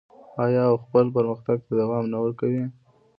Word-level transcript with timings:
آیا 0.43 0.61
او 0.69 0.75
خپل 0.83 1.05
پرمختګ 1.15 1.57
ته 1.65 1.71
دوام 1.79 2.05
نه 2.13 2.17
ورکوي؟ 2.23 2.63